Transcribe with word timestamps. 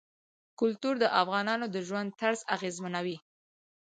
کلتور 0.59 0.95
د 0.99 1.05
افغانانو 1.21 1.65
د 1.73 1.77
ژوند 1.87 2.09
طرز 2.21 2.39
اغېزمنوي. 2.55 3.17